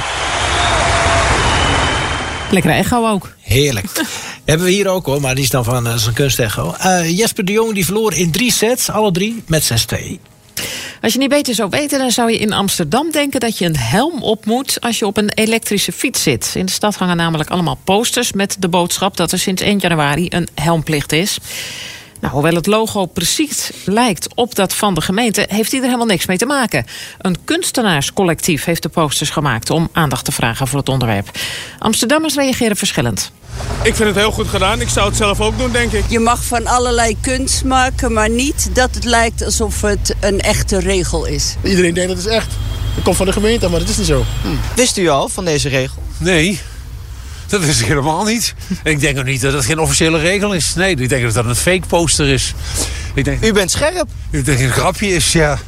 Lekker 2.50 2.70
echo 2.70 3.10
ook. 3.10 3.32
Heerlijk. 3.40 3.86
Hebben 4.44 4.66
we 4.66 4.72
hier 4.72 4.88
ook 4.88 5.06
hoor, 5.06 5.20
maar 5.20 5.34
die 5.34 5.44
is 5.44 5.50
dan 5.50 5.64
van 5.64 5.86
uh, 5.86 5.96
zijn 5.96 6.14
kunstecho. 6.14 6.74
Uh, 6.84 7.18
Jesper 7.18 7.44
de 7.44 7.52
Jong 7.52 7.74
die 7.74 7.84
verloor 7.84 8.14
in 8.14 8.30
drie 8.30 8.52
sets, 8.52 8.90
alle 8.90 9.12
drie, 9.12 9.42
met 9.46 9.70
6-2. 9.94 9.96
Als 11.02 11.12
je 11.12 11.18
niet 11.18 11.28
beter 11.28 11.54
zou 11.54 11.70
weten, 11.70 11.98
dan 11.98 12.10
zou 12.10 12.30
je 12.30 12.38
in 12.38 12.52
Amsterdam 12.52 13.10
denken 13.10 13.40
dat 13.40 13.58
je 13.58 13.64
een 13.64 13.76
helm 13.76 14.22
op 14.22 14.46
moet 14.46 14.80
als 14.80 14.98
je 14.98 15.06
op 15.06 15.16
een 15.16 15.30
elektrische 15.30 15.92
fiets 15.92 16.22
zit. 16.22 16.52
In 16.54 16.66
de 16.66 16.72
stad 16.72 16.94
hangen 16.94 17.16
namelijk 17.16 17.50
allemaal 17.50 17.78
posters 17.84 18.32
met 18.32 18.56
de 18.58 18.68
boodschap 18.68 19.16
dat 19.16 19.32
er 19.32 19.38
sinds 19.38 19.62
1 19.62 19.78
januari 19.78 20.26
een 20.30 20.48
helmplicht 20.54 21.12
is. 21.12 21.38
Nou, 22.24 22.36
hoewel 22.36 22.54
het 22.54 22.66
logo 22.66 23.06
precies 23.06 23.70
lijkt 23.84 24.34
op 24.34 24.54
dat 24.54 24.74
van 24.74 24.94
de 24.94 25.00
gemeente, 25.00 25.46
heeft 25.48 25.70
hij 25.70 25.80
er 25.80 25.86
helemaal 25.86 26.06
niks 26.06 26.26
mee 26.26 26.38
te 26.38 26.46
maken. 26.46 26.86
Een 27.18 27.44
kunstenaarscollectief 27.44 28.64
heeft 28.64 28.82
de 28.82 28.88
posters 28.88 29.30
gemaakt 29.30 29.70
om 29.70 29.88
aandacht 29.92 30.24
te 30.24 30.32
vragen 30.32 30.66
voor 30.66 30.78
het 30.78 30.88
onderwerp. 30.88 31.30
Amsterdammers 31.78 32.34
reageren 32.34 32.76
verschillend. 32.76 33.32
Ik 33.82 33.94
vind 33.94 34.08
het 34.08 34.16
heel 34.16 34.30
goed 34.30 34.48
gedaan. 34.48 34.80
Ik 34.80 34.88
zou 34.88 35.08
het 35.08 35.16
zelf 35.16 35.40
ook 35.40 35.58
doen, 35.58 35.72
denk 35.72 35.92
ik. 35.92 36.04
Je 36.08 36.18
mag 36.18 36.44
van 36.44 36.66
allerlei 36.66 37.16
kunst 37.20 37.64
maken, 37.64 38.12
maar 38.12 38.30
niet 38.30 38.70
dat 38.74 38.94
het 38.94 39.04
lijkt 39.04 39.44
alsof 39.44 39.80
het 39.80 40.14
een 40.20 40.40
echte 40.40 40.80
regel 40.80 41.26
is. 41.26 41.56
Iedereen 41.62 41.94
denkt 41.94 42.08
dat 42.08 42.18
het 42.18 42.26
is 42.26 42.32
echt. 42.32 42.52
Het 42.94 43.04
komt 43.04 43.16
van 43.16 43.26
de 43.26 43.32
gemeente, 43.32 43.68
maar 43.68 43.80
dat 43.80 43.88
is 43.88 43.96
niet 43.96 44.06
zo. 44.06 44.24
Hm. 44.42 44.48
Wist 44.76 44.96
u 44.96 45.08
al 45.08 45.28
van 45.28 45.44
deze 45.44 45.68
regel? 45.68 46.02
Nee, 46.18 46.60
dat 47.54 47.64
wist 47.64 47.80
ik 47.80 47.86
helemaal 47.86 48.24
niet. 48.24 48.54
ik 48.84 49.00
denk 49.00 49.18
ook 49.18 49.24
niet 49.24 49.40
dat 49.40 49.52
het 49.52 49.64
geen 49.64 49.78
officiële 49.78 50.18
regel 50.18 50.52
is. 50.52 50.74
Nee, 50.74 50.96
ik 50.96 51.08
denk 51.08 51.22
dat 51.22 51.34
dat 51.34 51.44
een 51.44 51.56
fake 51.56 51.86
poster 51.86 52.28
is. 52.28 52.54
Ik 53.14 53.24
denk, 53.24 53.44
u 53.44 53.52
bent 53.52 53.70
scherp. 53.70 54.08
Ik 54.30 54.30
denk 54.30 54.46
dat 54.46 54.54
het 54.54 54.64
een 54.64 54.72
grapje 54.72 55.06
is, 55.06 55.32
ja. 55.32 55.58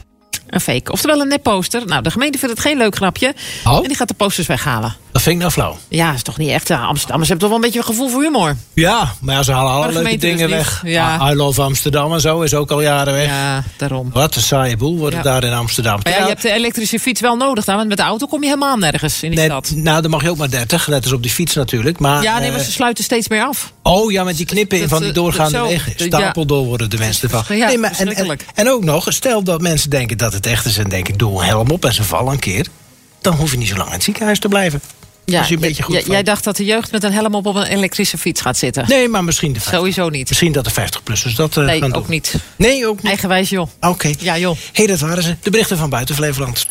Een 0.47 0.61
fake, 0.61 0.93
oftewel 0.93 1.21
een 1.21 1.28
nepposter. 1.28 1.87
Nou, 1.87 2.02
de 2.02 2.11
gemeente 2.11 2.38
vindt 2.38 2.55
het 2.55 2.64
geen 2.64 2.76
leuk 2.76 2.97
grapje. 2.97 3.35
Oh? 3.64 3.76
En 3.76 3.83
die 3.83 3.97
gaat 3.97 4.09
de 4.09 4.14
posters 4.14 4.47
weghalen. 4.47 4.97
Dat 5.17 5.25
vind 5.25 5.35
ik 5.37 5.41
nou 5.43 5.53
flauw. 5.55 5.79
Ja, 5.89 6.13
is 6.13 6.23
toch 6.23 6.39
niet 6.39 6.49
echt. 6.49 6.69
Ja, 6.69 6.81
Amsterdammers 6.85 7.29
hebben 7.29 7.49
toch 7.49 7.57
wel 7.59 7.65
een 7.67 7.73
beetje 7.73 7.89
een 7.89 7.95
gevoel 7.95 8.09
voor 8.09 8.23
humor. 8.23 8.57
Ja, 8.73 9.13
maar 9.21 9.35
ja, 9.35 9.43
ze 9.43 9.53
halen 9.53 9.73
alle 9.73 9.93
leuke 9.93 10.17
dingen 10.17 10.49
dus 10.49 10.57
weg. 10.57 10.83
Ja. 10.85 11.17
Ah, 11.17 11.31
I 11.31 11.35
love 11.35 11.63
Amsterdam 11.63 12.13
en 12.13 12.21
zo 12.21 12.41
is 12.41 12.55
ook 12.55 12.71
al 12.71 12.81
jaren 12.81 13.13
weg. 13.15 13.27
Ja, 13.27 13.65
daarom. 13.77 14.11
Wat 14.13 14.37
een 14.37 14.43
saaie 14.43 14.77
boel 14.77 14.97
wordt 14.99 15.15
het 15.15 15.25
daar 15.25 15.45
in 15.45 15.53
Amsterdam. 15.53 16.01
Maar 16.03 16.13
ja, 16.13 16.19
je 16.19 16.27
hebt 16.29 16.43
de 16.43 16.51
elektrische 16.53 16.99
fiets 16.99 17.21
wel 17.21 17.37
nodig 17.37 17.65
dan, 17.65 17.77
want 17.77 17.89
met 17.89 17.97
de 17.97 18.03
auto 18.03 18.27
kom 18.27 18.41
je 18.43 18.47
helemaal 18.49 18.77
nergens 18.77 19.23
in 19.23 19.31
die 19.31 19.39
Net, 19.39 19.47
stad. 19.49 19.71
nou, 19.77 20.03
dan 20.03 20.11
mag 20.11 20.23
je 20.23 20.31
ook 20.31 20.37
maar 20.37 20.51
30, 20.51 20.89
net 20.89 21.03
als 21.05 21.13
op 21.13 21.23
die 21.23 21.31
fiets 21.33 21.55
natuurlijk. 21.55 21.99
Maar, 21.99 22.23
ja, 22.23 22.39
nee, 22.39 22.51
maar 22.51 22.59
eh, 22.59 22.65
ze 22.65 22.73
sluiten 22.73 23.05
steeds 23.05 23.29
meer 23.29 23.43
af. 23.45 23.73
Oh 23.83 24.11
ja, 24.13 24.25
met 24.25 24.37
die 24.37 24.47
knippen 24.47 24.81
Dat- 24.81 24.89
van 24.89 24.99
die 24.99 25.07
dat- 25.13 25.17
doorgaande 25.23 25.57
zo, 25.59 25.67
wegen. 25.67 25.93
Stapeldoor 25.97 26.65
worden 26.65 26.91
de 26.91 26.99
mensen 26.99 27.31
ervan. 27.31 27.57
Ja, 27.57 27.65
maar, 27.67 27.75
en, 27.75 27.85
en, 27.85 27.95
verschrikkelijk. 27.95 28.45
en 28.55 28.71
ook 28.71 28.85
nog, 28.85 29.07
stel 29.09 29.43
dat 29.43 29.61
mensen 29.61 29.91
denken 29.91 30.19
dat 30.19 30.33
het 30.33 30.47
echt 30.47 30.65
is... 30.67 30.79
en 30.79 30.89
denken, 30.89 31.17
doe 31.19 31.41
een 31.41 31.47
helm 31.47 31.71
op 31.71 31.85
en 31.85 31.95
ze 31.95 32.05
vallen 32.05 32.33
een 32.33 32.39
keer... 32.39 32.67
dan 33.21 33.35
hoef 33.35 33.51
je 33.51 33.57
niet 33.59 33.69
zo 33.69 33.77
lang 33.77 33.87
in 33.89 33.95
het 33.95 34.03
ziekenhuis 34.05 34.39
te 34.39 34.49
blijven. 34.49 34.81
Ja, 35.28 35.38
Als 35.38 35.49
je 35.49 35.54
een 35.54 35.61
beetje 35.61 35.83
goed 35.83 36.06
jij 36.06 36.23
dacht 36.23 36.45
dat 36.45 36.56
de 36.56 36.64
jeugd 36.64 36.92
met 36.92 37.02
een 37.04 37.12
helm 37.12 37.35
op 37.35 37.47
op 37.47 37.54
een 37.54 37.62
elektrische 37.66 38.18
fiets 38.18 38.40
gaat 38.40 38.56
zitten. 38.56 38.85
Nee, 38.88 39.09
maar 39.09 39.25
misschien 39.25 39.52
de 39.52 39.61
50. 39.61 39.78
Sowieso 39.78 40.09
niet. 40.09 40.28
Misschien 40.28 40.52
dat 40.52 40.64
de 40.64 40.71
50-plussers 40.71 41.35
dat 41.37 41.56
eh, 41.56 41.64
Nee, 41.64 41.80
gaan 41.80 41.90
doen. 41.90 41.99
ook 41.99 42.09
niet. 42.09 42.35
Nee, 42.56 42.87
ook 42.88 42.97
niet. 42.97 43.06
Eigenwijs, 43.06 43.49
joh. 43.49 43.68
Oké. 43.80 44.11
Ja, 44.18 44.38
joh. 44.38 44.56
Hé, 44.73 44.87
dat 44.87 45.00
waren 45.00 45.23
ze. 45.23 45.37
De 45.42 45.50
berichten 45.50 45.76
van 45.78 45.90
buiten 45.90 46.14
Flevoland. 46.14 46.66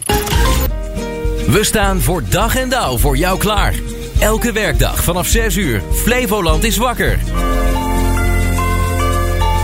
We 1.47 1.63
staan 1.63 2.01
voor 2.01 2.23
dag 2.29 2.55
en 2.55 2.69
dauw 2.69 2.97
voor 2.97 3.17
jou 3.17 3.37
klaar. 3.39 3.73
Elke 4.19 4.51
werkdag 4.51 5.03
vanaf 5.03 5.27
6 5.27 5.55
uur. 5.55 5.81
Flevoland 5.93 6.63
is 6.63 6.77
wakker. 6.77 7.19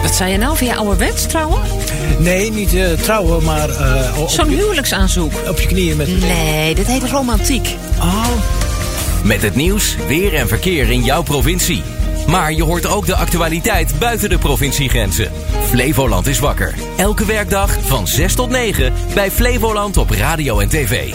Wat 0.01 0.15
zei 0.15 0.31
je 0.31 0.37
nou? 0.37 0.57
Via 0.57 0.75
ouderwets 0.75 1.27
trouwen? 1.27 1.61
Nee, 2.19 2.51
niet 2.51 2.73
eh, 2.73 2.91
trouwen, 2.91 3.43
maar... 3.43 3.69
eh, 3.69 4.17
op 4.19 4.29
Zo'n 4.29 4.47
huwelijksaanzoek. 4.49 5.33
Op 5.47 5.59
je 5.59 5.67
knieën 5.67 5.97
met... 5.97 6.19
Nee, 6.21 6.75
dit 6.75 6.87
heet 6.87 7.03
romantiek. 7.09 7.75
Oh. 7.99 8.27
Met 9.23 9.41
het 9.41 9.55
nieuws, 9.55 9.95
weer 10.07 10.33
en 10.33 10.47
verkeer 10.47 10.89
in 10.89 11.03
jouw 11.03 11.23
provincie. 11.23 11.83
Maar 12.27 12.53
je 12.53 12.63
hoort 12.63 12.87
ook 12.87 13.05
de 13.05 13.15
actualiteit 13.15 13.99
buiten 13.99 14.29
de 14.29 14.37
provinciegrenzen. 14.37 15.31
Flevoland 15.63 16.27
is 16.27 16.39
wakker. 16.39 16.75
Elke 16.97 17.25
werkdag 17.25 17.77
van 17.81 18.07
6 18.07 18.35
tot 18.35 18.49
9 18.49 18.93
bij 19.13 19.31
Flevoland 19.31 19.97
op 19.97 20.09
radio 20.09 20.59
en 20.59 20.69
tv. 20.69 21.13